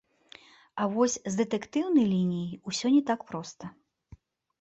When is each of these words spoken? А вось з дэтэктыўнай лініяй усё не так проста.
А 0.85 0.85
вось 0.93 1.17
з 1.33 1.37
дэтэктыўнай 1.41 2.05
лініяй 2.13 2.57
усё 2.71 2.87
не 2.95 3.03
так 3.11 3.19
проста. 3.29 3.65